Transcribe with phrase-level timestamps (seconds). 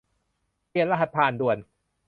[0.69, 1.57] เปลี่ยนรหัสผ่านด่วน